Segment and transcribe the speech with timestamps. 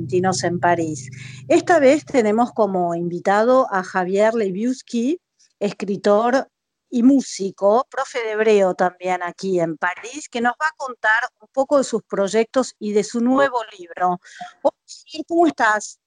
[0.00, 1.10] Argentinos en París.
[1.46, 5.20] Esta vez tenemos como invitado a Javier Leviuski,
[5.58, 6.48] escritor
[6.88, 11.48] y músico, profe de hebreo también aquí en París, que nos va a contar un
[11.52, 14.18] poco de sus proyectos y de su nuevo libro.
[14.62, 16.00] Hola, ¿Cómo estás?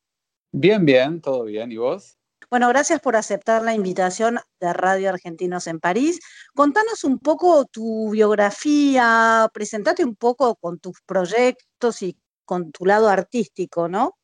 [0.52, 1.72] Bien, bien, todo bien.
[1.72, 2.18] ¿Y vos?
[2.50, 6.20] Bueno, gracias por aceptar la invitación de Radio Argentinos en París.
[6.56, 13.10] Contanos un poco tu biografía, presentate un poco con tus proyectos y con tu lado
[13.10, 14.18] artístico, ¿no?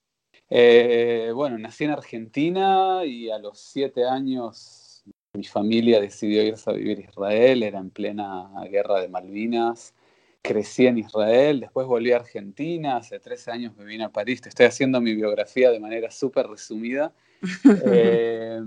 [0.49, 5.03] Eh, bueno, nací en Argentina y a los siete años
[5.33, 9.93] mi familia decidió irse a vivir a Israel, era en plena guerra de Malvinas.
[10.41, 14.49] Crecí en Israel, después volví a Argentina, hace 13 años me vine a París, te
[14.49, 17.13] estoy haciendo mi biografía de manera súper resumida.
[17.85, 18.59] Eh,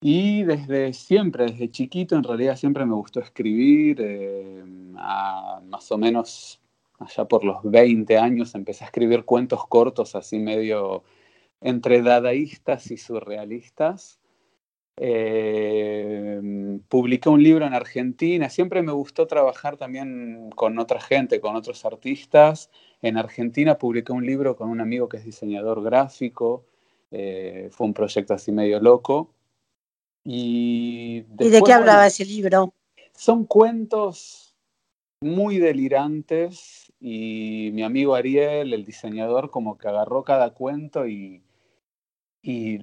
[0.00, 4.62] y desde siempre, desde chiquito, en realidad siempre me gustó escribir, eh,
[4.98, 6.60] a más o menos
[6.98, 11.04] allá por los 20 años empecé a escribir cuentos cortos, así medio
[11.60, 14.20] entre dadaístas y surrealistas.
[14.98, 16.40] Eh,
[16.88, 21.84] publiqué un libro en Argentina, siempre me gustó trabajar también con otra gente, con otros
[21.84, 22.70] artistas.
[23.02, 26.64] En Argentina publiqué un libro con un amigo que es diseñador gráfico,
[27.10, 29.30] eh, fue un proyecto así medio loco.
[30.24, 32.72] Y, ¿Y de qué hablaba ese libro?
[33.12, 34.45] Son cuentos
[35.26, 41.42] muy delirantes y mi amigo Ariel, el diseñador, como que agarró cada cuento y,
[42.42, 42.78] y,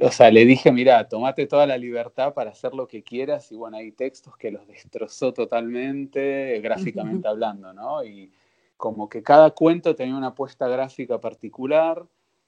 [0.00, 3.56] o sea, le dije, mira, tomate toda la libertad para hacer lo que quieras y
[3.56, 7.32] bueno, hay textos que los destrozó totalmente, gráficamente uh -huh.
[7.32, 8.04] hablando, ¿no?
[8.04, 8.32] Y
[8.76, 12.04] como que cada cuento tenía una apuesta gráfica particular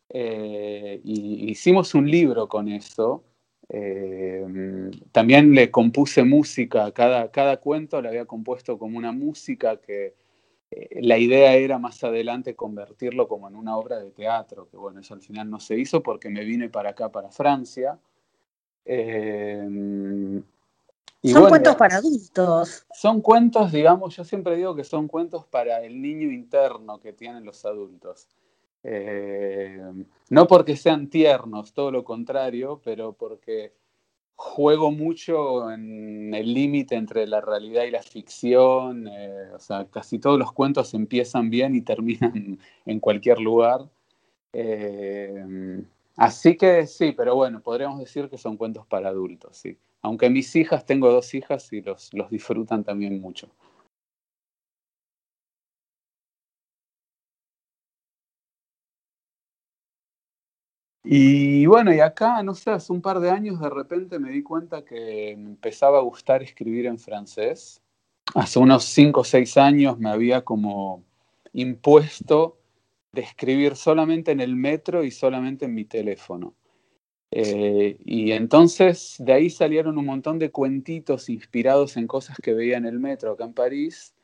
[0.09, 3.25] eh, y hicimos un libro con eso.
[3.73, 10.15] Eh, también le compuse música, cada, cada cuento le había compuesto como una música que
[10.73, 14.99] eh, la idea era más adelante convertirlo como en una obra de teatro, que bueno,
[14.99, 17.97] eso al final no se hizo porque me vine para acá, para Francia.
[18.85, 20.43] Eh,
[21.23, 22.87] y son bueno, cuentos para adultos.
[22.93, 27.45] Son cuentos, digamos, yo siempre digo que son cuentos para el niño interno que tienen
[27.45, 28.27] los adultos.
[28.83, 29.81] Eh,
[30.31, 33.73] no porque sean tiernos, todo lo contrario, pero porque
[34.41, 39.07] juego mucho en el límite entre la realidad y la ficción.
[39.07, 43.89] Eh, o sea, casi todos los cuentos empiezan bien y terminan en cualquier lugar.
[44.53, 45.83] Eh,
[46.17, 49.77] así que sí, pero bueno, podríamos decir que son cuentos para adultos, sí.
[50.03, 53.51] Aunque mis hijas, tengo dos hijas y los, los disfrutan también mucho.
[61.13, 64.45] Y bueno, y acá, no sé, hace un par de años de repente me di
[64.45, 67.83] cuenta que me empezaba a gustar escribir en francés.
[68.33, 71.03] Hace unos 5 o 6 años me había como
[71.53, 72.61] impuesto
[73.11, 76.55] de escribir solamente en el metro y solamente en mi teléfono.
[77.33, 82.77] Eh, y entonces de ahí salieron un montón de cuentitos inspirados en cosas que veía
[82.77, 84.15] en el metro acá en París.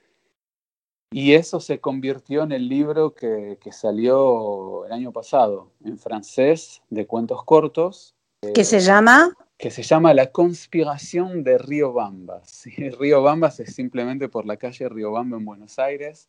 [1.11, 6.83] Y eso se convirtió en el libro que, que, salió el año pasado, en francés,
[6.91, 8.15] de cuentos cortos.
[8.41, 9.33] ¿Qué eh, se llama?
[9.57, 12.65] Que se llama La conspiración de Río Bambas.
[12.99, 16.29] Río Bambas es simplemente por la calle Río Bamba en Buenos Aires,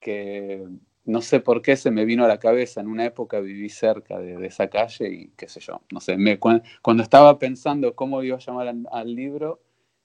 [0.00, 0.66] que
[1.04, 2.80] no sé por qué se me vino a la cabeza.
[2.80, 6.16] En una época viví cerca de, de esa calle y qué sé yo, no sé,
[6.16, 9.60] me, cuando, cuando, estaba pensando cómo iba a llamar al, al libro,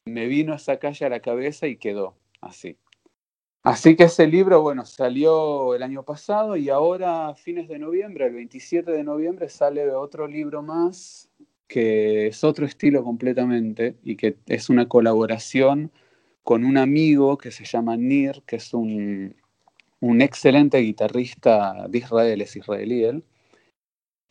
[0.05, 2.77] me vino esa calle a la cabeza y quedó así.
[3.63, 8.25] Así que ese libro, bueno, salió el año pasado y ahora a fines de noviembre,
[8.25, 11.29] el 27 de noviembre, sale otro libro más
[11.67, 15.91] que es otro estilo completamente y que es una colaboración
[16.43, 19.35] con un amigo que se llama Nir, que es un,
[20.01, 23.23] un excelente guitarrista de Israel, es israelí él.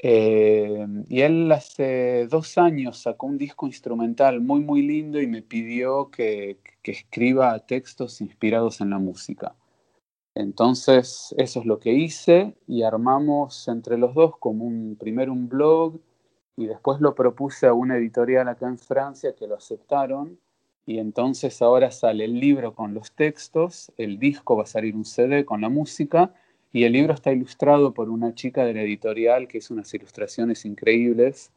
[0.02, 5.42] Eh, y él hace dos años sacó un disco instrumental muy, muy lindo y me
[5.42, 9.54] pidió que, que escriba textos inspirados en la música.
[10.34, 15.48] Entonces, eso es lo que hice y armamos entre los dos como un, primero un
[15.48, 16.00] blog
[16.56, 20.38] y después lo propuse a una editorial acá en Francia que lo aceptaron
[20.86, 25.04] y entonces ahora sale el libro con los textos, el disco va a salir un
[25.04, 26.34] CD con la música
[26.72, 30.64] y el libro está ilustrado por una chica de la editorial que hizo unas ilustraciones
[30.64, 31.52] increíbles.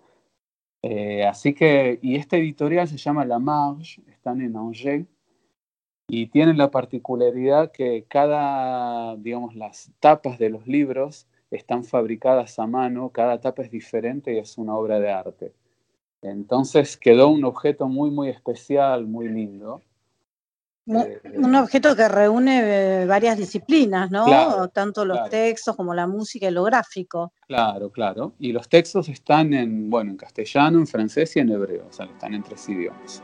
[0.81, 5.05] Eh, así que, y esta editorial se llama La Marge, están en Angers
[6.07, 12.67] y tienen la particularidad que cada, digamos, las tapas de los libros están fabricadas a
[12.67, 15.53] mano, cada tapa es diferente y es una obra de arte.
[16.21, 19.81] Entonces quedó un objeto muy, muy especial, muy lindo.
[20.85, 24.67] Eh, un objeto que reúne eh, varias disciplinas, ¿no?
[24.69, 27.33] Tanto los textos como la música y lo gráfico.
[27.47, 28.33] Claro, claro.
[28.39, 32.05] Y los textos están en, bueno, en castellano, en francés y en hebreo, o sea,
[32.05, 33.23] están en tres idiomas.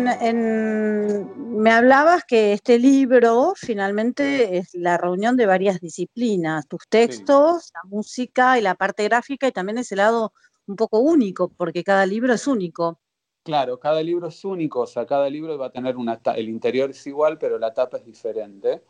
[0.00, 7.80] Me hablabas que este libro finalmente es la reunión de varias disciplinas, tus textos, la
[7.84, 10.32] música y la parte gráfica y también ese lado
[10.66, 13.00] un poco único, porque cada libro es único.
[13.42, 16.90] Claro, cada libro es único, o sea, cada libro va a tener una el interior
[16.90, 18.82] es igual, pero la tapa es diferente.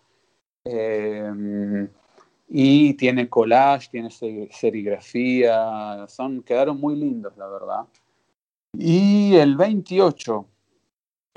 [0.65, 1.89] Em,
[2.49, 7.87] y tiene collage, tiene serigrafía, son, quedaron muy lindos, la verdad.
[8.73, 10.47] Y el 28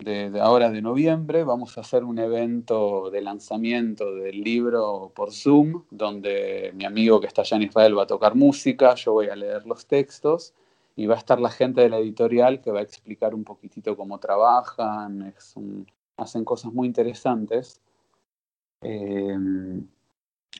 [0.03, 5.83] de, ahora de noviembre vamos a hacer un evento de lanzamiento del libro por Zoom,
[5.89, 9.35] donde mi amigo que está allá en Israel va a tocar música, yo voy a
[9.35, 10.53] leer los textos
[10.95, 13.95] y va a estar la gente de la editorial que va a explicar un poquitito
[13.95, 15.33] cómo trabajan,
[16.17, 17.79] hacen cosas muy interesantes.
[18.81, 19.87] Em,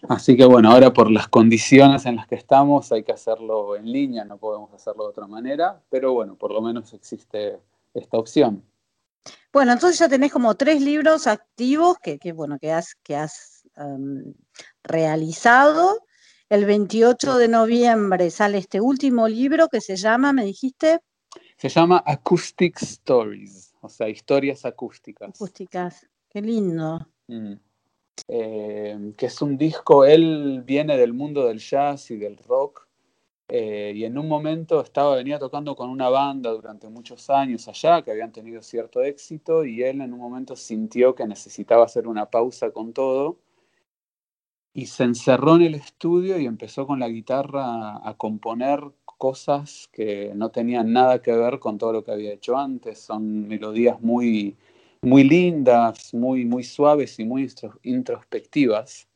[0.08, 3.92] así que bueno, ahora por las condiciones en las que estamos hay que hacerlo en
[3.92, 7.60] línea, no podemos hacerlo de otra manera, pero bueno, por lo menos existe
[7.94, 8.64] esta opción.
[9.54, 14.34] Bueno, entonces ya tenés como tres libros activos que, bueno, que has, que has em,
[14.84, 16.06] realizado.
[16.50, 21.00] El 28 de noviembre sale este último libro que se llama, me dijiste.
[21.58, 25.30] Se llama Acoustic Stories, o sea, historias acústicas.
[25.30, 27.08] Acústicas, qué lindo.
[27.28, 27.54] Mm.
[28.28, 32.88] Eh, que es un disco, él viene del mundo del jazz y del rock,
[33.54, 38.02] eh, y en un momento estaba, venía tocando con una banda durante muchos años allá,
[38.02, 42.28] que habían tenido cierto éxito, y él en un momento sintió que necesitaba hacer una
[42.28, 43.40] pausa con todo,
[44.74, 50.32] y se encerró en el estudio y empezó con la guitarra a componer cosas que
[50.34, 54.56] no tenían nada que ver con todo lo que había hecho antes, son melodías muy
[55.02, 57.52] muy lindas, muy, muy suaves y muy
[57.84, 59.08] introspectivas,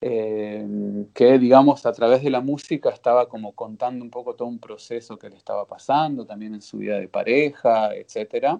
[0.00, 0.66] eh,
[1.14, 5.18] que digamos a través de la música estaba como contando un poco todo un proceso
[5.18, 8.58] que le estaba pasando, también en su vida de pareja, etc.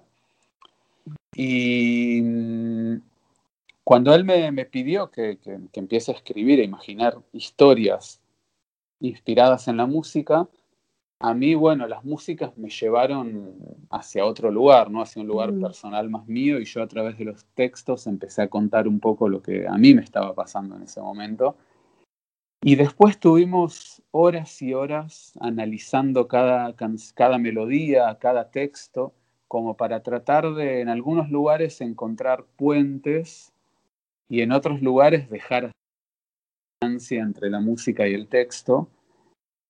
[1.33, 3.01] Y mm,
[3.83, 8.21] cuando él me, pidió que, que, empiece a escribir, a imaginar historias
[8.99, 10.47] inspiradas en la música,
[11.21, 13.53] a mí, bueno, las músicas me llevaron
[13.89, 15.01] hacia otro lugar, ¿no?
[15.01, 15.61] Hacia un lugar mm.
[15.61, 19.29] personal más mío y yo a través de los textos empecé a contar un poco
[19.29, 21.55] lo que a mí me estaba pasando en ese momento.
[22.63, 26.75] Y después tuvimos horas y horas analizando cada,
[27.15, 29.13] cada melodía, cada texto,
[29.47, 33.51] como para tratar de en algunos lugares encontrar puentes
[34.29, 35.71] y en otros lugares dejar
[36.81, 38.87] distancia entre la música y el texto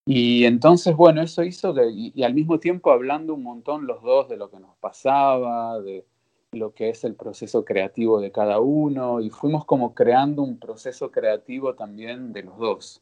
[0.05, 4.29] y entonces, bueno, eso hizo que, y, al mismo tiempo hablando un montón los dos
[4.29, 6.05] de lo que nos pasaba, de
[6.51, 11.11] lo que es el proceso creativo de cada uno, y fuimos como creando un proceso
[11.11, 13.01] creativo también de los dos.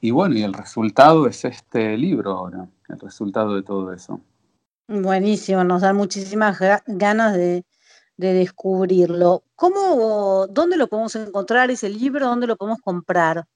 [0.00, 4.20] Y bueno, y el resultado es este libro ahora, el resultado de todo eso.
[4.88, 7.64] Buenísimo, nos da muchísimas ganas de,
[8.16, 9.44] de descubrirlo.
[9.54, 12.26] ¿Cómo, dónde lo podemos encontrar ese libro?
[12.26, 13.46] ¿Dónde lo podemos comprar?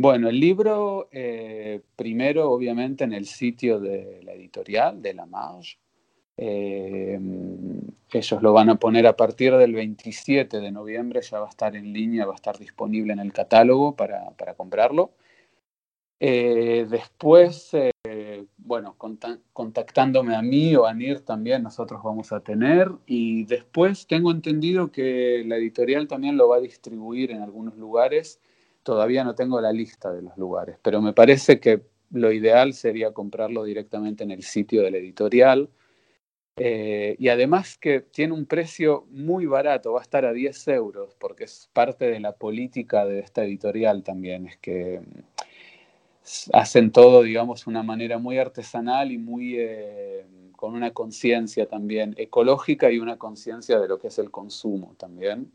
[0.00, 5.76] Bueno, el libro, eh, primero, obviamente, en el sitio de la editorial, de la Marge.
[6.36, 7.18] Eh,
[8.12, 11.74] ellos lo van a poner a partir del 27 de noviembre, ya va a estar
[11.74, 15.14] en línea, va a estar disponible en el catálogo para, comprarlo.
[16.20, 17.72] Eh, después,
[18.56, 18.96] bueno,
[19.52, 22.88] contactándome a mí o a NIR también nosotros vamos a tener.
[23.04, 28.40] Y después tengo entendido que la editorial también lo va a distribuir en algunos lugares
[28.88, 33.12] Todavía no tengo la lista de los lugares, pero me parece que lo ideal sería
[33.12, 35.68] comprarlo directamente en el sitio de la editorial.
[36.56, 41.14] Eh, y además que tiene un precio muy barato, va a estar a 10 euros,
[41.16, 47.24] porque es parte de la política de esta editorial también, es que mm, hacen todo,
[47.24, 50.24] digamos, una manera muy artesanal y muy eh,
[50.56, 55.52] con una conciencia también ecológica y una conciencia de lo que es el consumo también.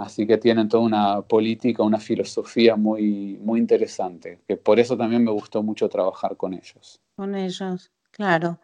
[0.00, 5.22] Así que tienen toda una política, una filosofía muy, muy interesante, que por eso también
[5.22, 7.00] me gustó mucho trabajar con ellos.
[7.16, 8.58] Con ellos, claro.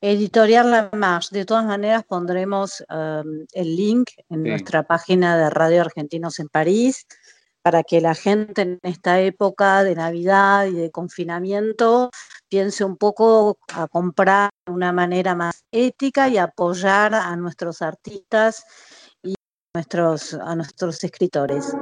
[0.00, 5.82] Editorial La Marche, de todas maneras pondremos um, el link en nuestra página de Radio
[5.82, 7.06] Argentinos en París
[7.60, 12.10] para que la gente en esta época de Navidad y de confinamiento
[12.48, 18.64] piense un poco a comprar de una manera más ética y apoyar a nuestros artistas
[19.74, 21.74] nuestros, a nuestros escritores.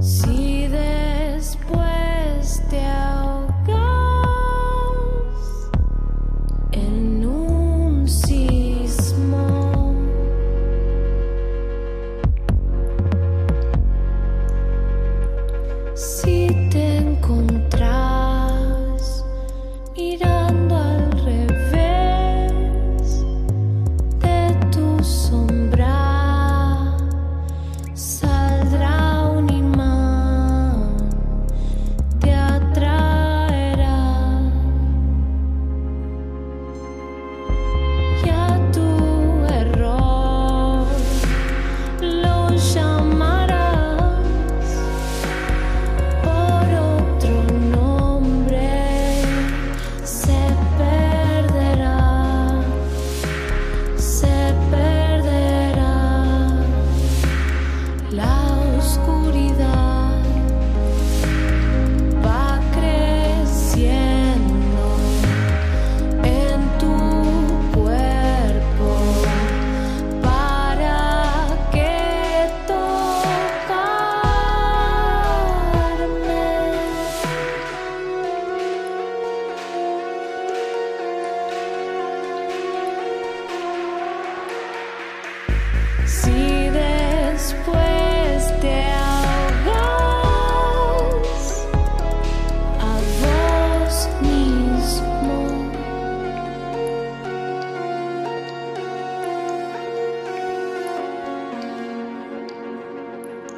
[0.00, 1.91] Si después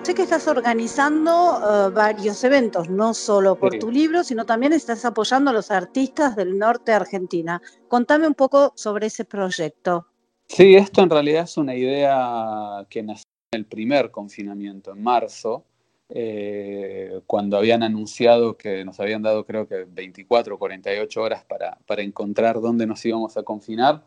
[0.04, 5.02] Sé que estás organizando eh, varios eventos, no solo por tu libro, sino también estás
[5.06, 7.62] apoyando a los artistas del norte de Argentina.
[7.88, 10.06] Contame un poco sobre ese proyecto.
[10.46, 15.64] Sí, esto en realidad es una idea que nació en el primer confinamiento, en marzo,
[16.10, 21.78] eh, cuando habían anunciado que nos habían dado creo que 24 o 48 horas para,
[21.86, 24.02] para encontrar dónde nos íbamos a confinar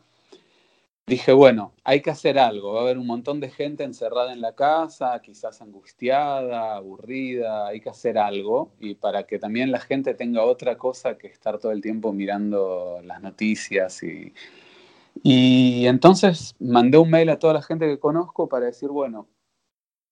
[1.08, 2.74] dije, bueno, hay que hacer algo.
[2.74, 7.66] Va a haber un montón de gente encerrada en la casa, quizás angustiada, aburrida.
[7.66, 11.58] Hay que hacer algo y para que también la gente tenga otra cosa que estar
[11.58, 14.02] todo el tiempo mirando las noticias.
[14.02, 14.34] Y,
[15.22, 19.26] y entonces mandé un mail a toda la gente que conozco para decir, bueno,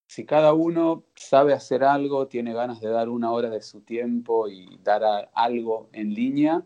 [0.09, 4.49] si cada uno sabe hacer algo, tiene ganas de dar una hora de su tiempo
[4.49, 6.63] y dar algo en línea,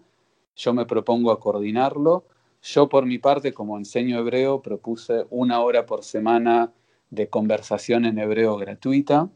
[0.55, 2.27] yo me propongo a coordinarlo
[2.63, 6.73] yo por mi parte, como enseño hebreo, propuse una hora por semana
[7.11, 9.31] de conversación en hebreo gratuita.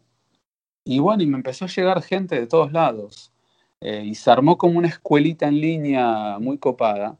[0.85, 3.33] Y bueno, y me empezó a llegar gente de todos lados.
[3.81, 7.19] Eh, y se armó como una escuelita en línea muy copada.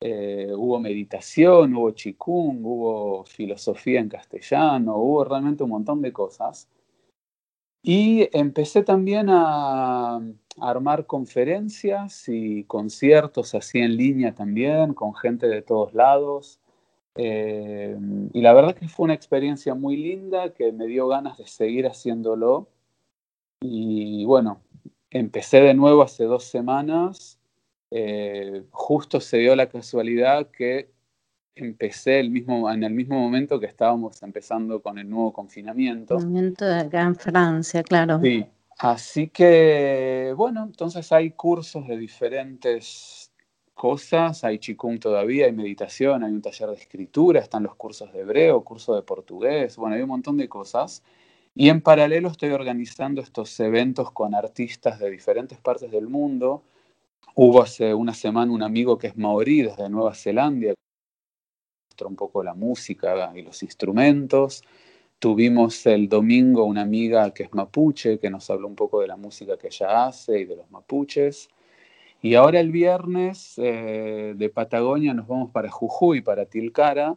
[0.00, 6.68] Eh, hubo meditación, hubo chikung, hubo filosofía en castellano, hubo realmente un montón de cosas.
[7.82, 10.20] Y empecé también a,
[10.60, 16.60] armar conferencias y conciertos así en línea también, con gente de todos lados.
[17.16, 17.96] Eh,
[18.32, 21.86] y la verdad que fue una experiencia muy linda que me dio ganas de seguir
[21.86, 22.68] haciéndolo.
[23.60, 24.62] Y bueno,
[25.10, 27.38] empecé de nuevo hace dos semanas.
[27.90, 30.90] Eh, justo se dio la casualidad que
[31.54, 36.14] empecé el mismo, en el mismo momento que estábamos empezando con el nuevo confinamiento.
[36.14, 38.20] Confinamiento acá en Francia, claro.
[38.20, 38.46] Sí,
[38.78, 43.30] así que bueno, entonces hay cursos de diferentes
[43.74, 48.20] cosas, hay chikung todavía, hay meditación, hay un taller de escritura, están los cursos de
[48.20, 51.02] hebreo, curso de portugués, bueno, hay un montón de cosas.
[51.54, 56.62] Y en paralelo estoy organizando estos eventos con artistas de diferentes partes del mundo.
[57.34, 60.72] Hubo hace una semana un amigo que es maorí desde Nueva Zelanda,
[62.06, 64.62] un poco la música y los instrumentos.
[65.18, 69.16] Tuvimos el domingo una amiga que es mapuche, que nos habló un poco de la
[69.16, 71.48] música que ella hace y de los mapuches.
[72.22, 77.16] Y ahora el viernes eh, de Patagonia nos vamos para Jujuy, para Tilcara,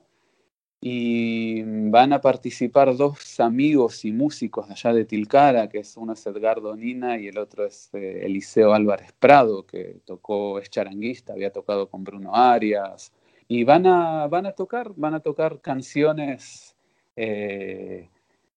[0.82, 6.14] y van a participar dos amigos y músicos de allá de Tilcara, que es uno
[6.14, 11.34] es Edgardo Nina y el otro es eh, Eliseo Álvarez Prado, que tocó, es charanguista,
[11.34, 13.12] había tocado con Bruno Arias,
[13.48, 16.76] y van a, van a tocar, van a tocar canciones.
[17.16, 18.10] Eh,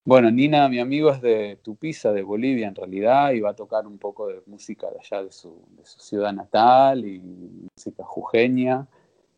[0.05, 3.87] bueno, Nina, mi amigo, es de Tupiza, de Bolivia en realidad, y va a tocar
[3.87, 8.87] un poco de música de allá de su, de su ciudad natal y música jujeña.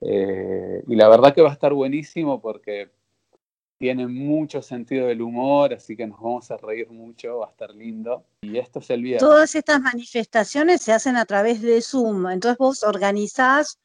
[0.01, 2.89] Eh, y la verdad que va a estar buenísimo porque
[3.79, 7.75] tiene mucho sentido del humor, así que nos vamos a reír mucho, va a estar
[7.75, 8.25] lindo.
[8.43, 9.29] Y esto es el viernes.
[9.29, 13.81] Todas estas manifestaciones se hacen a través de Zoom, entonces vos organizás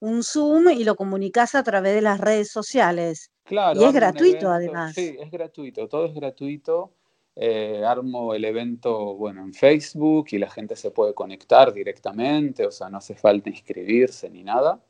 [0.00, 3.30] un Zoom y lo comunicas a través de las redes sociales.
[3.44, 3.80] Claro.
[3.80, 4.94] Y es gratuito además.
[4.94, 6.92] Sí, es gratuito, todo es gratuito.
[7.36, 12.70] Eh, armo el evento, bueno, en Facebook y la gente se puede conectar directamente, o
[12.70, 14.80] sea, no hace falta inscribirse ni nada.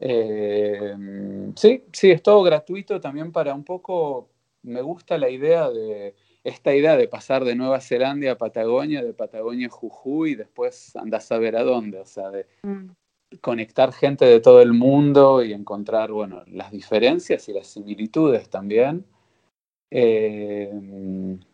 [0.00, 0.94] Eh,
[1.56, 4.30] sí, sí, es todo gratuito también para un poco,
[4.62, 6.14] me gusta la idea de,
[6.44, 10.94] esta idea de pasar de Nueva Zelanda a Patagonia, de Patagonia a Jujuy, y después
[10.96, 12.86] andas a ver a dónde, o sea, de, mm
[13.40, 19.04] conectar gente de todo el mundo y encontrar, bueno, las diferencias y las similitudes también.
[19.90, 20.70] Eh,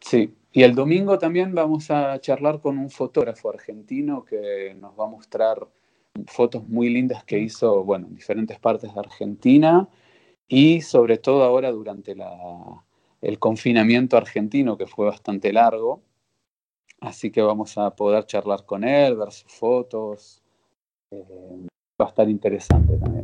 [0.00, 5.04] sí, y el domingo también vamos a charlar con un fotógrafo argentino que nos va
[5.04, 5.68] a mostrar
[6.26, 9.88] fotos muy lindas que hizo, bueno, en diferentes partes de Argentina
[10.46, 12.14] y sobre todo ahora durante
[13.20, 16.02] el confinamiento argentino que fue bastante largo.
[17.00, 20.43] Así que vamos a poder charlar con él, ver sus fotos,
[21.20, 21.66] eh,
[22.00, 23.22] va a estar interesante también.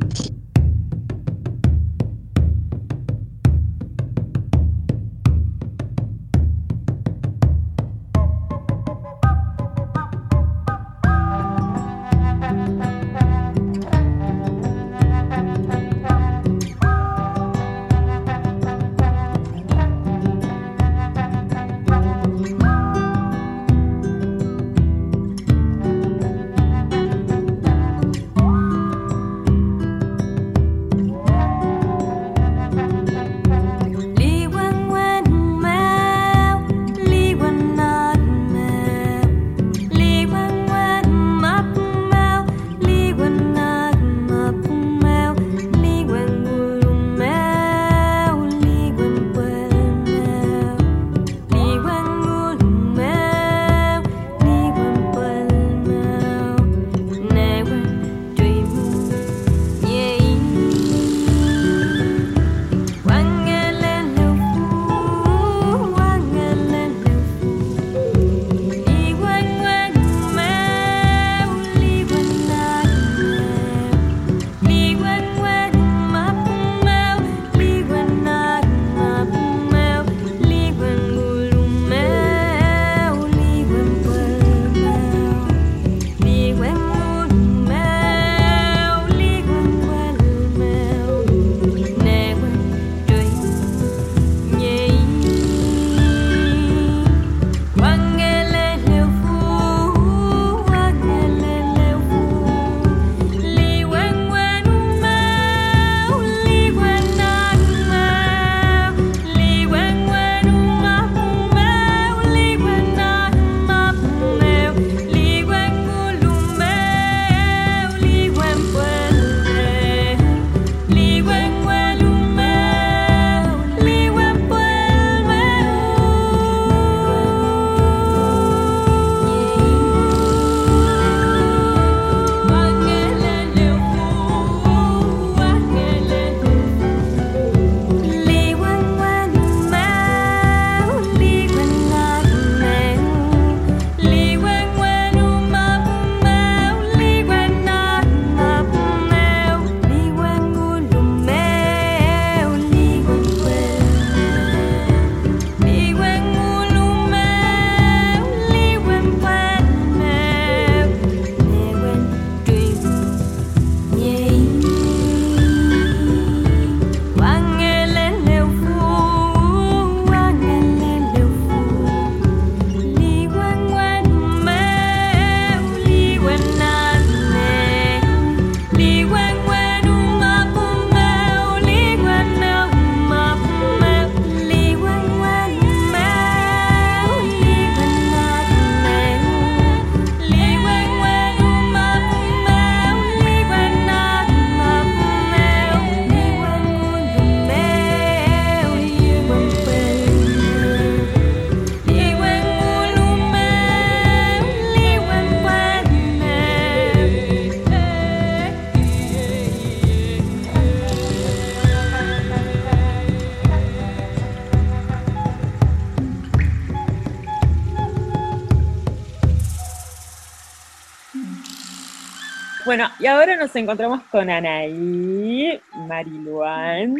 [223.41, 226.95] Nos encontramos con Anaí Mariluán,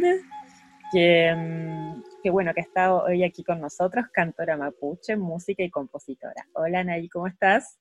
[0.92, 6.48] que, mm, que bueno, que está hoy aquí con nosotros, cantora mapuche, música y compositora.
[6.54, 7.78] Hola Anaí, ¿cómo estás?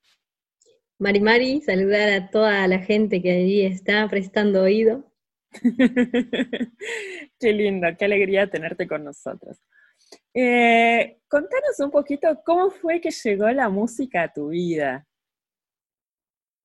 [0.99, 5.11] Mari Mari, saludar a toda la gente que allí está prestando oído.
[7.40, 9.57] qué lindo, qué alegría tenerte con nosotros.
[10.35, 15.07] Eh, contanos un poquito cómo fue que llegó la música a tu vida.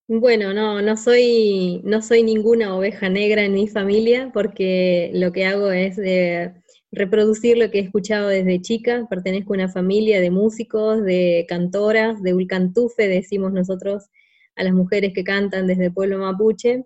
[0.08, 5.46] Bueno, no, no soy, no soy ninguna oveja negra en mi familia porque lo que
[5.46, 6.54] hago es eh,
[6.91, 9.08] reproducir lo que he escuchado desde chica.
[9.10, 14.08] Pertenezco a una familia de músicos, de cantoras, de ulcantufe, decimos nosotros
[14.56, 16.86] a las mujeres que cantan desde el pueblo mapuche.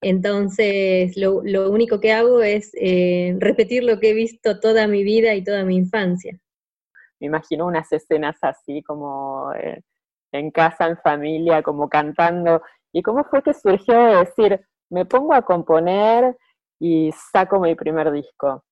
[0.00, 5.34] Entonces, lo, único que hago es eh, repetir lo que he visto toda mi vida
[5.36, 6.36] y toda mi infancia.
[7.20, 9.52] Me imagino unas escenas así como...
[9.54, 9.80] Eh,
[10.38, 12.62] en casa, en familia, como cantando.
[12.92, 16.36] ¿Y cómo fue que surgió de decir, me pongo a componer
[16.80, 18.64] y saco mi primer disco?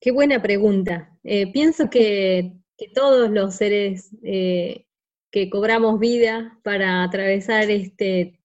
[0.00, 1.10] Qué buena pregunta.
[1.24, 2.52] Eh, pienso que,
[2.94, 4.86] todos los seres eh,
[5.30, 8.40] que cobramos vida para atravesar este,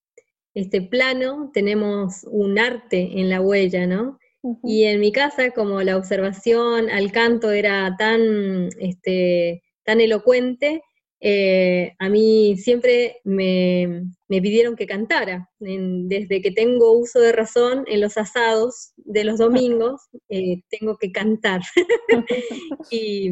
[0.53, 4.19] este plano tenemos un arte en la huella, ¿no?
[4.63, 10.83] Y en mi casa, como la observación al canto era tan, este, tan elocuente,
[11.27, 15.49] eh, a mí siempre me, pidieron que cantara.
[15.57, 21.11] desde que tengo uso de razón, en los asados de los domingos, eh, tengo que
[21.11, 21.61] cantar.
[22.91, 23.31] y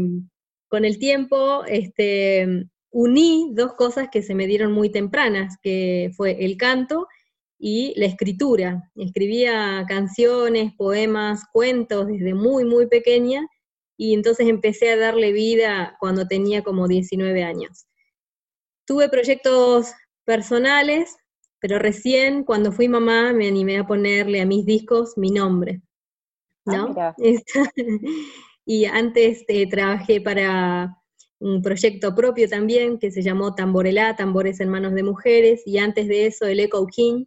[0.69, 6.43] con el tiempo este, uní dos cosas que se me dieron muy tempranas, que fue
[6.43, 7.05] el canto
[7.59, 8.89] y la escritura.
[8.95, 13.47] Escribía canciones, poemas, cuentos desde muy, muy pequeña
[13.97, 17.85] y entonces empecé a darle vida cuando tenía como 19 años.
[18.85, 19.93] Tuve proyectos
[20.25, 21.15] personales,
[21.59, 25.81] pero recién cuando fui mamá me animé a ponerle a mis discos mi nombre.
[26.65, 26.93] ¿no?
[26.97, 27.15] Ah,
[28.65, 30.97] y antes eh, trabajé para
[31.39, 36.07] un proyecto propio también que se llamó Tamborelá, Tambores en Manos de Mujeres, y antes
[36.07, 37.25] de eso el Echo King,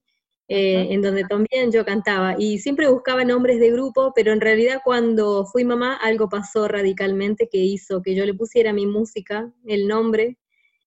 [0.48, 2.37] eh, en donde también yo cantaba.
[2.38, 7.48] Y siempre buscaba nombres de grupo, pero en realidad cuando fui mamá algo pasó radicalmente
[7.50, 10.38] que hizo que yo le pusiera mi música, el nombre,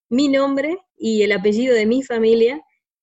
[0.09, 2.61] mi nombre y el apellido de mi familia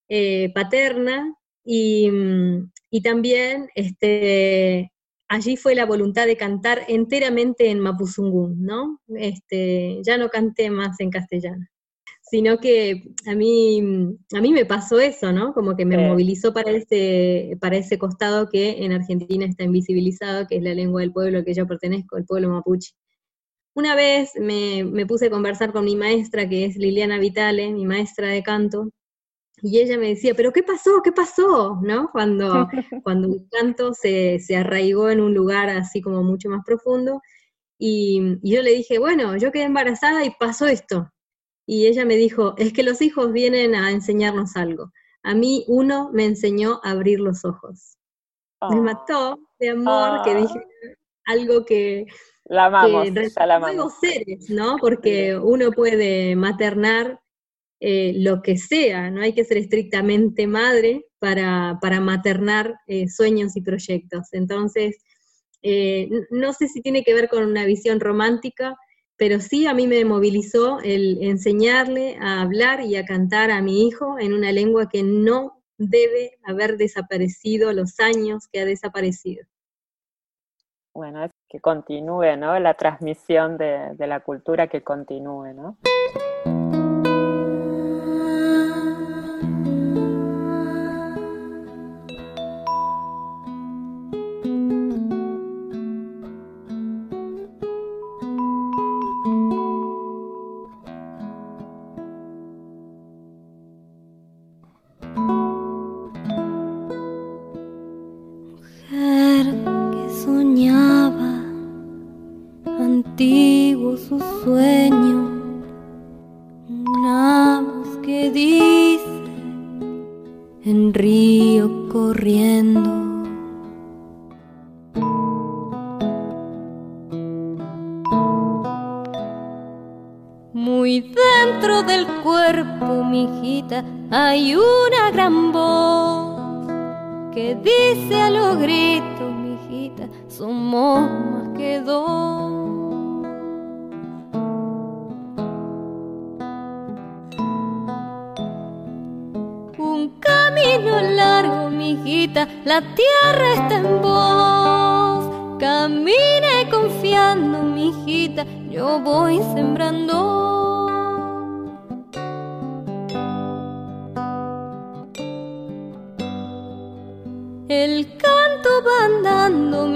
[0.08, 4.92] eh, paterna, y, mm, y, también este,
[5.28, 9.00] allí fue la voluntad de cantar enteramente en Mapuzungún, ¿no?
[9.16, 11.66] Este, ya no canté más en castellano
[12.28, 13.80] sino que a mí,
[14.32, 15.54] a mí me pasó eso, ¿no?
[15.54, 20.56] Como que me movilizó para ese, para ese costado que en Argentina está invisibilizado, que
[20.56, 22.94] es la lengua del pueblo que yo pertenezco, el pueblo mapuche.
[23.74, 27.84] Una vez me, me, puse a conversar con mi maestra, que es Liliana Vitale, mi
[27.86, 28.90] maestra de canto,
[29.62, 31.02] y ella me decía, pero ¿qué pasó?
[31.04, 31.78] ¿Qué pasó?
[31.82, 32.10] ¿No?
[32.10, 32.68] Cuando,
[33.04, 37.22] cuando mi canto se, se arraigó en un lugar así como mucho más profundo,
[37.78, 41.12] y, y yo le dije, bueno, yo quedé embarazada y pasó esto,
[41.66, 44.92] y ella me dijo, es que los hijos vienen a enseñarnos algo.
[45.22, 47.98] A mí uno me enseñó a abrir los ojos.
[48.70, 51.32] Me mató de amor que dije ah.
[51.32, 52.06] algo que...
[52.44, 53.94] La amamos, ya la amamos.
[54.00, 54.76] seres, ¿no?
[54.80, 57.20] Porque uno puede maternar
[57.80, 63.56] eh, lo que sea, no hay que ser estrictamente madre para, para maternar eh, sueños
[63.56, 64.28] y proyectos.
[64.32, 65.04] Entonces,
[65.62, 68.76] eh, no sé si tiene que ver con una visión romántica,
[69.16, 73.86] pero sí a mí me movilizó el enseñarle a hablar y a cantar a mi
[73.86, 79.46] hijo en una lengua que no debe haber desaparecido los años que ha desaparecido.
[80.94, 82.58] Bueno, es que continúe, ¿no?
[82.58, 85.76] La transmisión de, de la cultura que continúe, ¿no?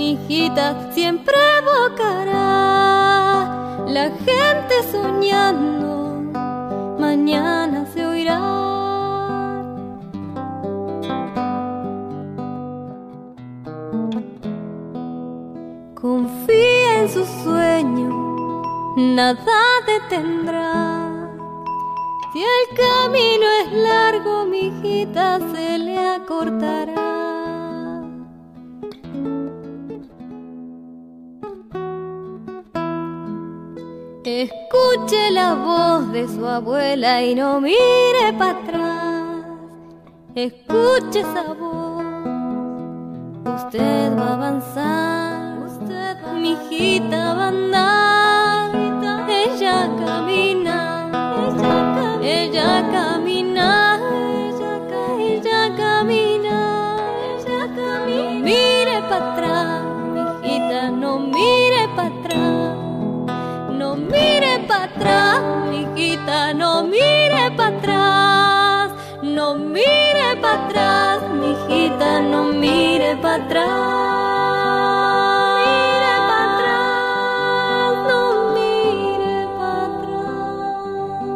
[0.01, 2.35] Andando, mijita, siempre evocará.
[3.87, 6.23] La gente soñando,
[6.99, 8.41] mañana se oirá.
[15.95, 18.63] Confía en su sueño,
[18.97, 21.31] nada detendrá.
[22.33, 27.30] Si el camino es largo, mijita, se le acortará.
[34.38, 39.45] Escuche la voz de su abuela y no mire para atrás.
[40.37, 42.05] Escuche esa voz.
[43.57, 45.59] Usted va a avanzar.
[45.66, 48.71] Usted mi hijita va a andar.
[49.29, 50.79] Ella camina.
[51.43, 53.30] Ella, ella camina.
[69.51, 73.67] No mire para atrás, mijita, no mire para atrás.
[75.59, 78.23] Mire para atrás, no
[78.55, 81.33] mire para atrás.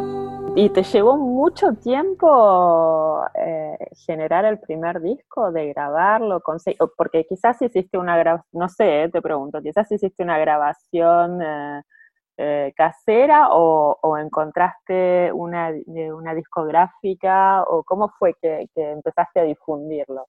[0.55, 6.41] ¿Y te llevó mucho tiempo eh, generar el primer disco, de grabarlo?
[6.95, 11.41] Porque quizás hiciste una grabación, no sé, eh, te pregunto, quizás hiciste una grabación...
[11.41, 11.81] Eh,
[12.37, 20.27] eh, casera o, encontraste una, una, discográfica o cómo fue que, empezaste a difundirlo?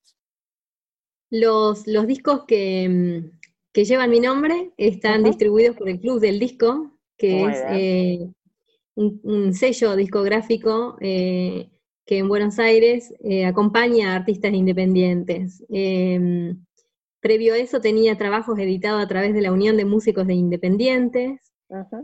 [1.31, 3.39] Los, los discos que, mm,
[3.73, 8.29] que, llevan mi nombre están distribuidos por el Club del Disco, que es eh,
[8.95, 11.69] un, sello discográfico eh,
[12.07, 13.13] que en Buenos Aires
[13.45, 15.65] acompaña a artistas independientes.
[15.69, 16.65] Em,
[17.19, 21.46] previo a eso tenía trabajos editados a través de la Unión de Músicos de Independientes,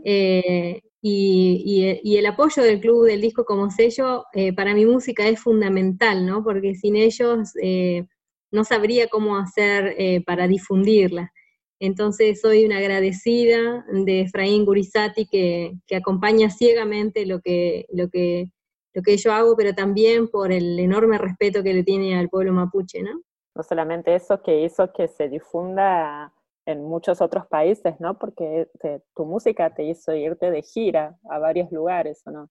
[0.03, 5.39] eh, y, el apoyo del Club del Disco como sello eh, para mi música es
[5.39, 6.43] fundamental, ¿no?
[6.43, 8.05] Porque sin ellos eh,
[8.51, 9.95] no sabría cómo hacer
[10.25, 11.31] para difundirla.
[11.79, 18.51] Entonces soy una agradecida de Efraín Gurizati que, que, acompaña ciegamente lo que, lo, que,
[18.93, 22.53] lo que yo hago, pero también por el enorme respeto que le tiene al pueblo
[22.53, 23.21] mapuche, ¿no?
[23.55, 26.31] No solamente eso, que hizo que se difunda
[26.65, 28.17] en muchos otros países, ¿no?
[28.17, 28.67] Porque
[29.15, 32.49] tu música te hizo irte de gira a varios lugares, ¿o no?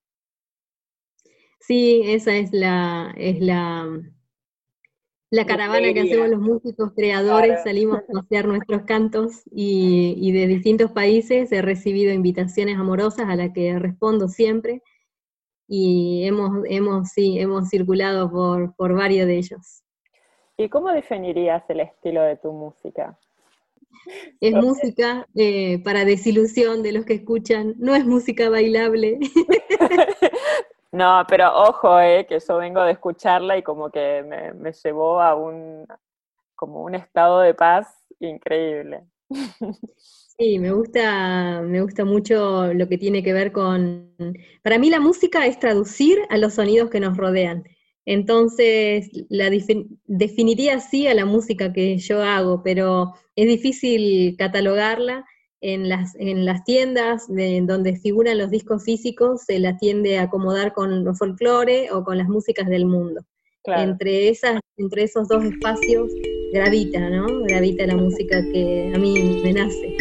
[1.60, 3.86] Sí, esa es la, es la,
[5.30, 10.46] la caravana que hacemos los músicos creadores, salimos a hacer nuestros cantos y, y, de
[10.48, 14.82] distintos países he recibido invitaciones amorosas a las que respondo siempre
[15.68, 19.82] y hemos, hemos, sí, hemos circulado por, por varios de ellos.
[20.58, 23.18] ¿Y cómo definirías el estilo de tu música?
[24.40, 29.18] Es música eh, para desilusión de los que escuchan, no es música bailable.
[30.92, 35.34] no, pero ojo, eh, que yo vengo de escucharla y como que me, llevó a
[35.34, 35.86] un,
[36.54, 37.86] como un estado de paz
[38.20, 39.04] increíble.
[40.38, 44.16] Sí, me gusta, me gusta mucho lo que tiene que ver con...
[44.62, 47.64] Para mí la música es traducir a los sonidos que nos rodean.
[48.04, 49.48] Entonces, la
[50.06, 55.24] definiría así a la música que yo hago, pero es difícil catalogarla.
[55.64, 60.22] En las, en las tiendas de, donde figuran los discos físicos se la tiende a
[60.22, 63.24] acomodar con los folclore o con las músicas del mundo.
[63.64, 66.10] Entre, esas, entre esos dos espacios
[66.52, 67.44] gravita, ¿no?
[67.44, 69.96] Gravita la música que a mí me nace.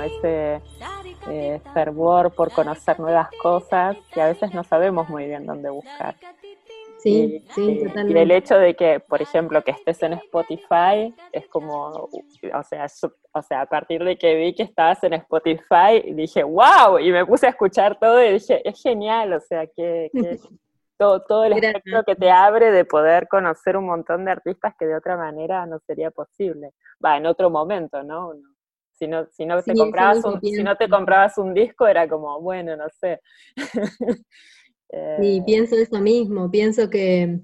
[0.00, 0.62] Como ese
[1.28, 6.14] eh, fervor por conocer nuevas cosas que a veces no sabemos muy bien dónde buscar.
[6.98, 8.36] Sí, Y- sí, y- Y el totalmente.
[8.36, 13.42] hecho de que, por ejemplo, que estés en Spotify es como, o sea, su- o
[13.42, 17.46] sea, a partir de que vi que estabas en Spotify, dije, wow, y me puse
[17.46, 20.38] a escuchar todo y dije, es genial, o sea, que, que
[20.98, 21.76] todo, todo el Gracias.
[21.76, 25.64] espectro que te abre de poder conocer un montón de artistas que de otra manera
[25.64, 26.72] no sería posible.
[27.02, 28.34] Va, en otro momento, ¿no?
[28.34, 28.49] No.
[29.00, 32.06] Si no, si no Sí, te comprabas un, si no te comprabas un disco, era
[32.08, 33.20] como, bueno, no sé.
[35.16, 37.40] Sí, Eh, pienso eso mismo, pienso que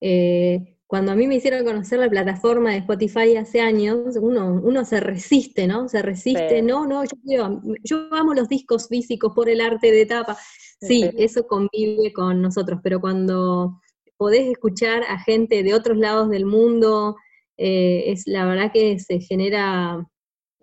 [0.00, 4.84] eh, cuando a mí me hicieron conocer la plataforma de Spotify hace años, uno, uno
[4.84, 5.88] se resiste, ¿no?
[5.88, 6.62] Se resiste, Sí.
[6.62, 10.36] no, no, yo, quiero- yo amo los discos físicos por el arte de tapa.
[10.80, 11.10] Sí, Sí.
[11.18, 13.80] eso convive con nosotros, pero cuando
[14.18, 17.16] podés escuchar a gente de otros lados del mundo,
[17.56, 20.06] eh, es la verdad que se genera,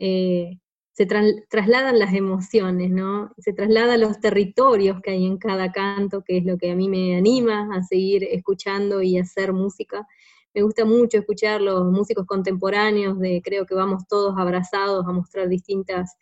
[0.05, 0.59] eh,
[0.91, 3.31] se trasladan las emociones, ¿no?
[3.37, 6.89] Se trasladan los territorios que hay en cada canto, que es lo que a mí
[6.89, 10.05] me anima a seguir escuchando y hacer música.
[10.53, 15.47] Me gusta mucho escuchar los músicos contemporáneos, de creo que vamos todos abrazados a mostrar
[15.47, 16.17] distintas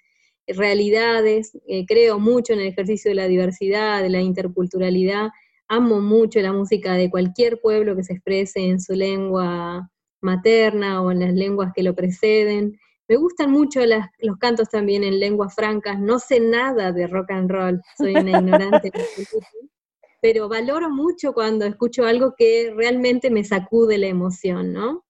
[0.45, 1.57] realidades.
[1.67, 5.31] Eh, creo mucho en el ejercicio de la diversidad, de la interculturalidad.
[5.67, 9.89] Amo mucho la música de cualquier pueblo que se exprese en su lengua
[10.21, 12.77] materna o en las lenguas que lo preceden.
[13.11, 15.99] Me gustan mucho las- los cantos también en lenguas francas.
[15.99, 18.93] No sé nada de rock and roll, soy una ignorante,
[20.21, 25.03] pero valoro mucho cuando escucho algo que realmente me sacude la emoción, ¿no?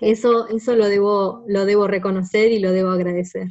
[0.00, 3.48] Eso, eso lo debo, lo debo reconocer y lo debo agradecer.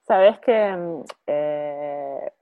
[0.00, 2.32] Sabes que, mm, eh,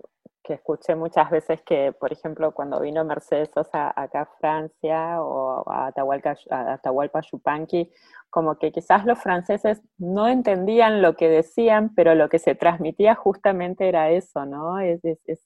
[0.43, 5.65] que escuché muchas veces que, por ejemplo, cuando vino Mercedes Sosa acá a Francia o
[5.71, 7.91] a Atahualpa, a Atahualpa Yupanqui,
[8.31, 13.15] como que quizás los franceses no entendían lo que decían, pero lo que se transmitía
[13.15, 14.79] justamente era eso, ¿no?
[14.81, 15.45] Es, es-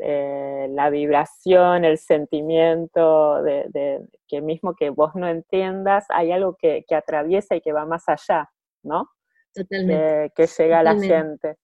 [0.00, 6.56] eh, la vibración, el sentimiento de, de que mismo que vos no entiendas, hay algo
[6.56, 8.50] que, que atraviesa y que va más allá,
[8.82, 9.10] ¿no?
[9.54, 10.30] Totalmente.
[10.34, 11.56] Que, que llega a la gente.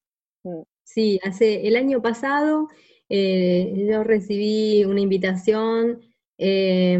[0.90, 2.68] Sí, hace el año pasado
[3.10, 6.00] eh, yo recibí una invitación
[6.38, 6.98] eh,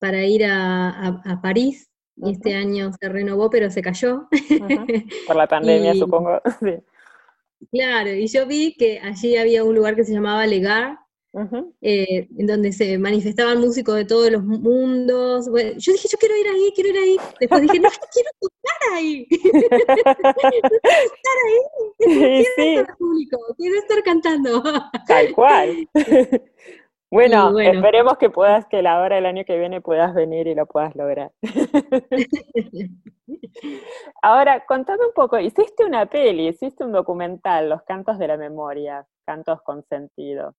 [0.00, 4.28] para ir a, a- a París y este año se renovó, pero se cayó.
[5.26, 6.40] Por la pandemia, Y- supongo.
[6.60, 6.74] Sí.
[7.70, 10.98] Claro, y yo vi que allí había un lugar que se llamaba Legar,
[11.80, 15.46] eh, en donde se manifestaban músicos de todos los mundos.
[15.46, 17.16] yo dije, yo quiero ir ahí, quiero ir ahí.
[17.40, 19.26] Después dije, no, yo quiero estar ahí.
[19.28, 21.58] quiero estar ahí.
[21.98, 24.62] Quiero estar público, quiero estar cantando.
[25.06, 25.88] Tal cual.
[27.12, 30.64] Bueno, esperemos que puedas, que la hora del año que viene puedas venir y lo
[30.64, 31.30] puedas lograr.
[34.22, 39.06] Ahora, contame un poco, hiciste una peli, hiciste un documental, Los Cantos de la Memoria,
[39.26, 40.54] Cantos con Sentido.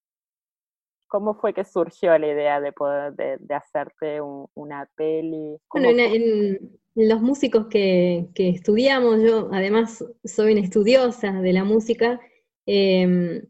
[1.14, 5.60] ¿Cómo fue que surgió la idea de poder de, hacerte una peli?
[5.72, 12.20] Bueno, en, los músicos que, estudiamos, yo además soy una estudiosa de la música,
[12.66, 13.44] em,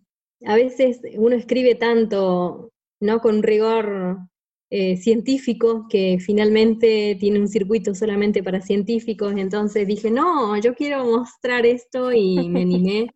[0.45, 3.21] a veces uno escribe tanto ¿no?
[3.21, 4.17] con rigor
[4.69, 11.05] eh, científico, que finalmente tiene un circuito solamente para científicos, entonces dije, no, yo quiero
[11.05, 13.07] mostrar esto y me animé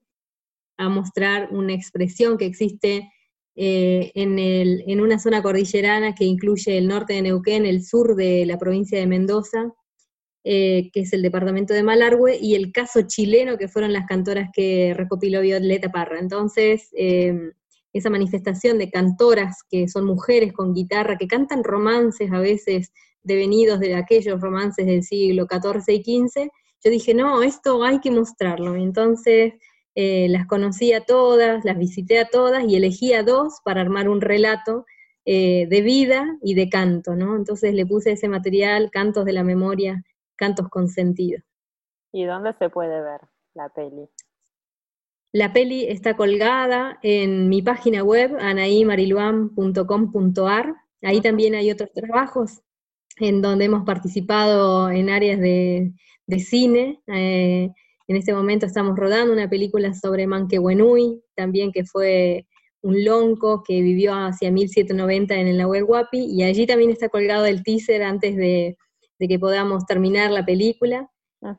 [0.78, 3.12] a mostrar una expresión que existe
[3.60, 8.60] eh, en, una zona cordillerana que incluye el norte de Neuquén, el sur de la
[8.60, 9.74] provincia de Mendoza,
[10.44, 14.50] eh, que es el departamento de Malargüe, y el caso chileno, que fueron las cantoras
[14.54, 16.20] que recopiló Violeta Parra.
[16.20, 16.90] Entonces,
[17.94, 22.92] esa manifestación de cantoras que son mujeres con guitarra, que cantan romances a veces
[23.24, 26.50] devenidos de aquellos romances del siglo XIV y XV,
[26.84, 28.76] yo dije, no, esto hay que mostrarlo.
[28.76, 29.54] Entonces
[30.00, 34.10] eh, las conocí a todas, las visité a todas y elegí a dos para armar
[34.10, 34.86] un relato
[35.26, 37.36] eh, de vida y de canto, ¿no?
[37.36, 40.04] Entonces le puse ese material, Cantos de la Memoria,
[40.36, 41.42] Cantos con Sentido.
[42.12, 43.22] ¿Y dónde se puede ver
[43.56, 44.08] la peli?
[45.32, 50.76] La peli está colgada en mi página web, anaimariluan.com.ar.
[51.02, 52.62] Ahí también hay otros trabajos
[53.20, 55.92] en donde hemos participado en áreas de,
[56.38, 57.02] cine.
[57.08, 57.72] Eh,
[58.08, 62.46] en este momento estamos rodando una película sobre Manquehuenui, también que fue
[62.82, 67.46] un lonco que vivió hacia 1790 en el Nahuel Huapi, y allí también está colgado
[67.46, 68.78] el teaser antes de
[69.20, 71.10] que podamos terminar la película.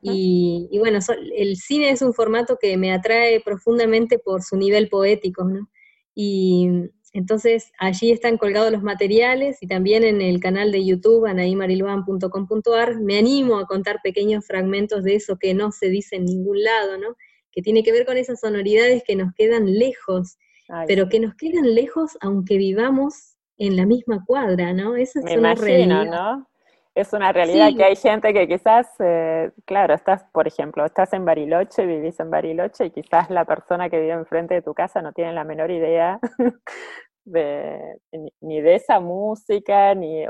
[0.01, 0.99] Y, bueno,
[1.35, 5.69] el cine es un formato que me atrae profundamente por su nivel poético, ¿no?
[6.15, 6.67] Y
[7.13, 13.17] entonces allí están colgados los materiales y también en el canal de YouTube, anaimariluan.com.ar, me
[13.17, 17.15] animo a contar pequeños fragmentos de eso que no se dice en ningún lado, ¿no?
[17.51, 20.37] Que tiene que ver con esas sonoridades que nos quedan lejos,
[20.87, 24.95] pero que nos quedan lejos aunque vivamos en la misma cuadra, ¿no?
[24.95, 26.05] Esa es una realidad.
[26.05, 26.48] ¿no?
[26.95, 31.25] Es una realidad que hay gente que quizás, eh, claro, estás, por ejemplo, estás en
[31.25, 35.13] Bariloche, vivís en Bariloche y quizás la persona que vive enfrente de tu casa no
[35.13, 36.19] tiene la menor idea
[37.25, 37.99] de,
[38.41, 40.25] ni de esa música, ni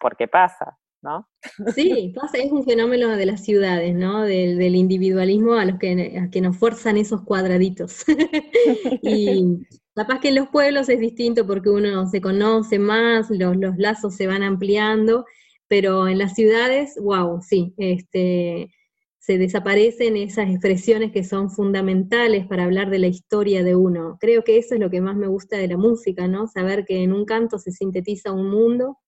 [0.00, 1.28] por qué pasa, ¿no?
[1.74, 4.22] Sí, pasa, es un fenómeno de las ciudades, ¿no?
[4.22, 8.04] Del, individualismo a los que, que nos fuerzan esos cuadraditos.
[9.02, 9.58] y
[9.94, 14.16] capaz que en los pueblos es distinto porque uno se conoce más, los, los lazos
[14.16, 15.26] se van ampliando
[15.72, 18.70] pero en las ciudades, wow, sí, este,
[19.18, 24.18] se desaparecen esas expresiones que son fundamentales para hablar de la historia de uno.
[24.20, 26.46] Creo que eso es lo que más me gusta de la música, ¿no?
[26.46, 28.98] Saber que en un canto se sintetiza un mundo,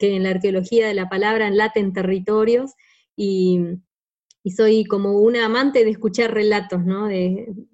[0.00, 2.72] que en la arqueología de la palabra laten territorios
[3.14, 3.60] y,
[4.56, 7.06] soy como una amante de escuchar relatos, ¿no?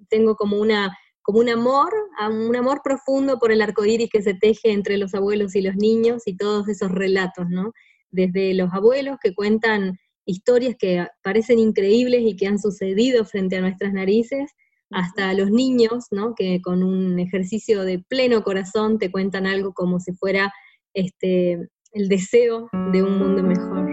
[0.09, 1.91] tengo como una como un amor,
[2.29, 5.75] un amor profundo por el arco iris que se teje entre los abuelos y los
[5.75, 7.73] niños y todos esos relatos, ¿no?
[8.11, 13.61] Desde los abuelos que cuentan historias que parecen increíbles y que han sucedido frente a
[13.61, 14.51] nuestras narices,
[14.89, 16.33] hasta los niños, ¿no?
[16.35, 20.51] que con un ejercicio de pleno corazón te cuentan algo como si fuera
[20.93, 23.86] este, el deseo de un mundo mejor.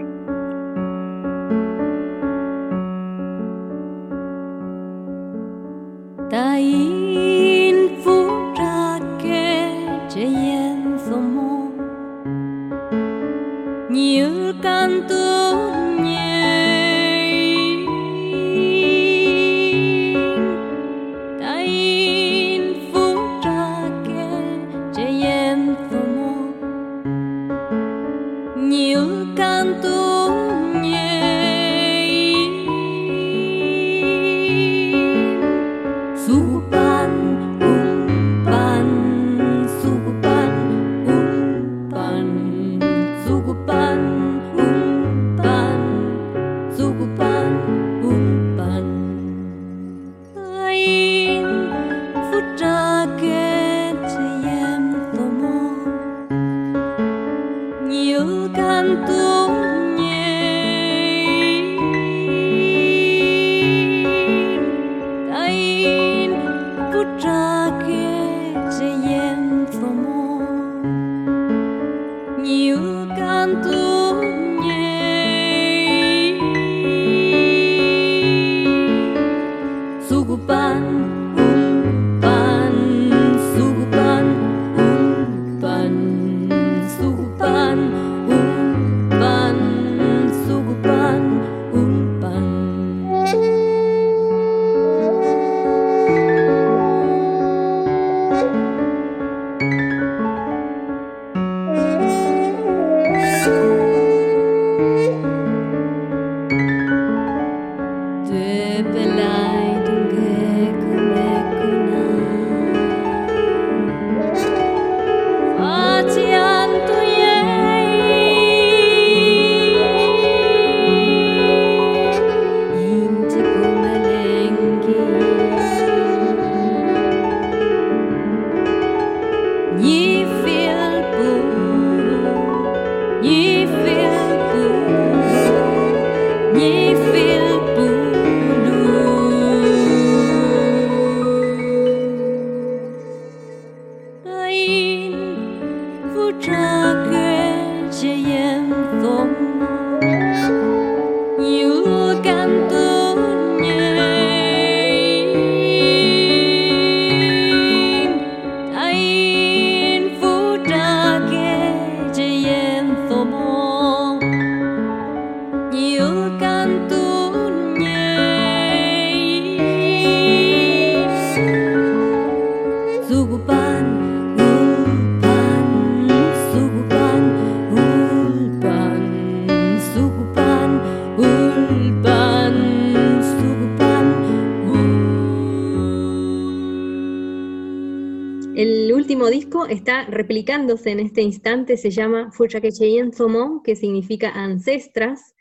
[189.69, 195.33] Está replicándose en este instante, se llama Fuchakecheyen Zomo, que significa ancestras.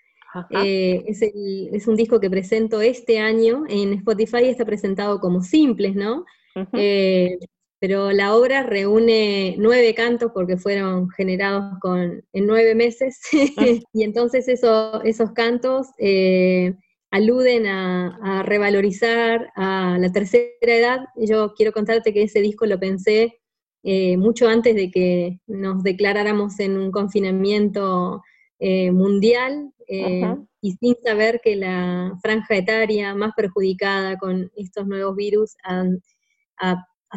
[0.51, 6.25] Eh, es, un disco que presento este año en Spotify, está presentado como simples, ¿no?
[6.73, 7.39] Eh,
[7.79, 13.21] pero la obra reúne nueve cantos porque fueron generados con, en nueve meses,
[13.59, 13.67] ah.
[13.93, 16.75] y entonces esos cantos eh,
[17.15, 20.99] aluden a, a, revalorizar a la tercera edad.
[21.17, 23.41] Yo quiero contarte que ese disco lo pensé
[23.87, 28.23] eh, mucho antes de que nos declaráramos en un confinamiento
[28.59, 30.25] eh, mundial eh,
[30.63, 35.85] y sin saber que la franja etaria más perjudicada con estos nuevos virus ha,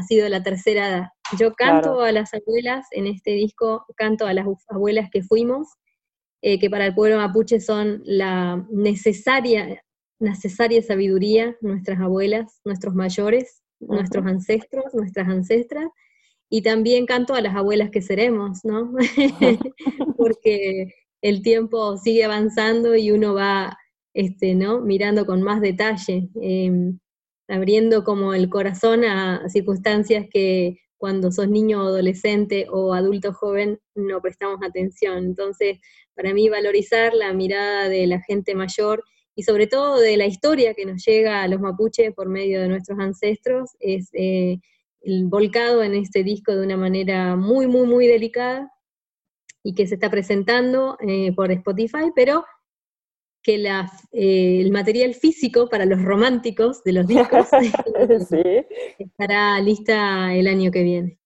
[0.05, 1.07] sido la tercera edad.
[1.39, 5.69] Yo canto a las abuelas en este disco, canto a las abuelas que fuimos,
[6.41, 9.81] que para el pueblo mapuche son la necesaria,
[10.19, 15.87] necesaria sabiduría, nuestras abuelas, nuestros mayores, nuestros ancestros, nuestras ancestras,
[16.49, 18.93] y también canto a las abuelas que seremos, ¿no?
[20.17, 23.77] Porque el tiempo sigue avanzando y uno va,
[24.13, 24.81] este, ¿no?
[24.81, 26.99] Mirando con más detalle, em,
[27.47, 33.79] abriendo como el corazón a circunstancias que cuando sos niño o adolescente o adulto joven
[33.95, 35.17] no prestamos atención.
[35.17, 35.79] Entonces,
[36.15, 39.03] para mí valorizar la mirada de la gente mayor
[39.37, 42.67] y sobre todo de la historia que nos llega a los mapuches por medio de
[42.67, 44.57] nuestros ancestros es eh,
[45.25, 48.73] volcado en este disco de una manera muy, muy, muy delicada
[49.61, 52.45] y que se está presentando eh, por Spotify, pero
[53.43, 53.63] que
[54.11, 57.47] eh, el material físico para los románticos de los discos
[58.97, 61.19] estará lista el año que viene.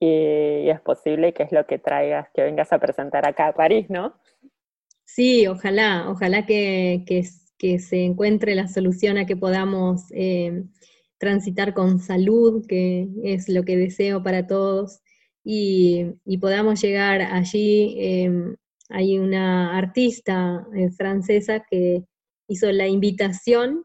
[0.00, 3.90] Y, es posible que es lo que traigas, que vengas a presentar acá a París,
[3.90, 4.14] ¿no?
[5.08, 7.02] Sí, ojalá, ojalá que,
[7.58, 10.64] que, se encuentre la solución a que podamos eh,
[11.18, 15.00] transitar con salud, que es lo que deseo para todos,
[15.42, 16.04] y,
[16.40, 17.96] podamos llegar allí.
[17.98, 18.56] Em,
[18.90, 22.04] hay una artista eh, francesa que
[22.46, 23.84] hizo la invitación,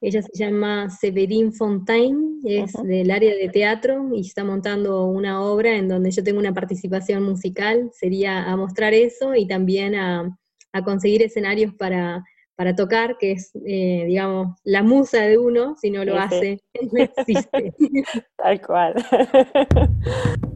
[0.00, 5.76] ella se llama Severine Fontaine, es del área de teatro y está montando una obra
[5.76, 10.36] en donde yo tengo una participación musical, sería a mostrar eso y también a
[10.84, 12.24] conseguir escenarios para
[12.56, 16.60] para tocar, que es, eh, digamos, la musa de uno, si no lo hace,
[16.92, 17.74] no existe.
[18.36, 18.94] Tal cual.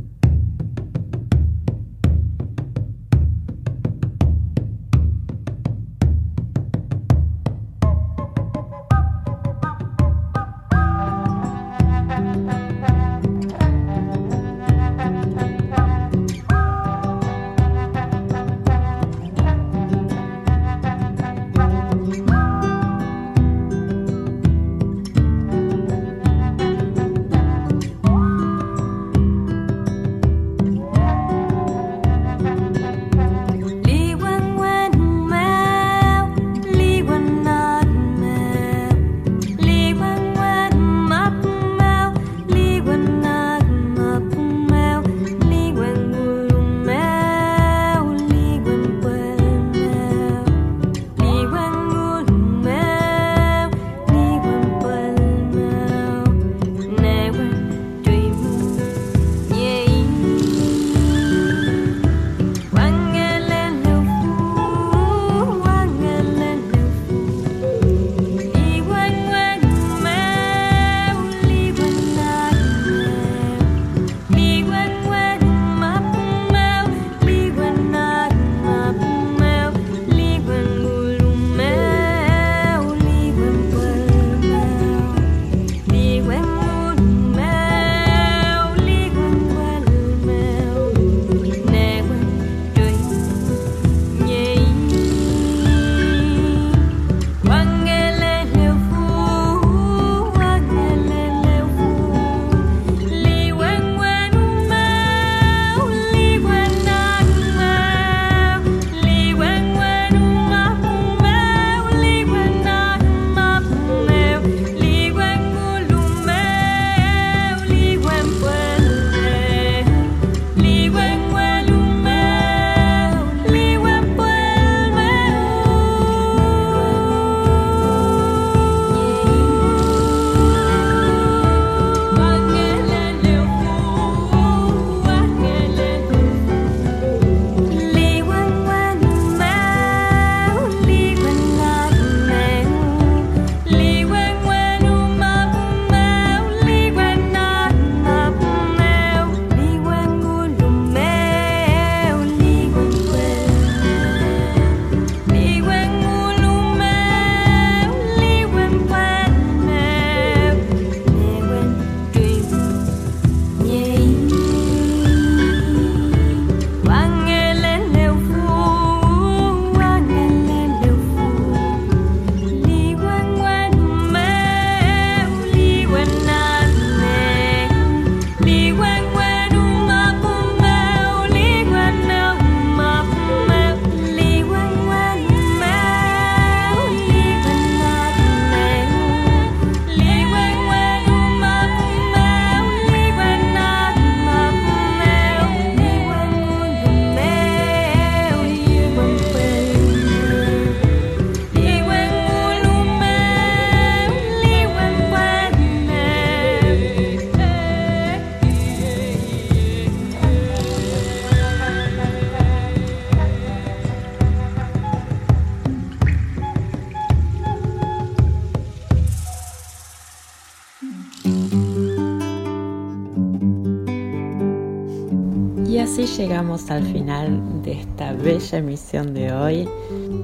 [226.70, 229.68] al final de esta bella emisión de hoy.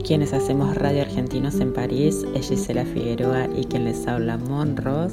[0.05, 5.13] Quienes hacemos Radio Argentinos en París es Gisela Figueroa y quien les habla Mon Ross.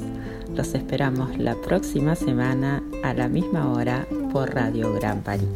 [0.54, 5.48] Los esperamos la próxima semana a la misma hora por Radio Gran París.